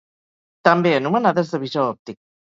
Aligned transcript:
També 0.67 0.93
anomenades 0.99 1.51
de 1.57 1.59
visor 1.65 1.85
òptic. 1.91 2.19